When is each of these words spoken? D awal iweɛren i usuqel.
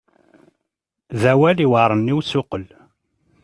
D 1.21 1.23
awal 1.31 1.57
iweɛren 1.65 2.11
i 2.11 2.13
usuqel. 2.17 2.65